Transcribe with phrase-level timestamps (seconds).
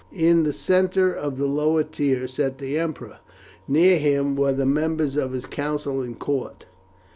[0.11, 3.19] In the centre of the lower tier sat the emperor;
[3.67, 6.65] near him were the members of his council and court.